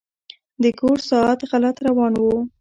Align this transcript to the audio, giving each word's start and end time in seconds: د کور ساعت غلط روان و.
د 0.63 0.65
کور 0.79 0.97
ساعت 1.09 1.39
غلط 1.51 1.77
روان 1.87 2.13
و. 2.21 2.25